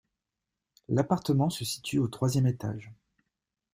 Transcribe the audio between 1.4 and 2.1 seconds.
se situe au